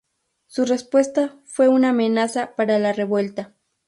[0.47, 3.53] Su respuesta fue una amenaza para la revuelta.